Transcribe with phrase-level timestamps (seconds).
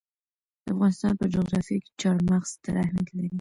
[0.65, 3.29] د افغانستان په جغرافیه کې چار مغز ستر اهمیت لري.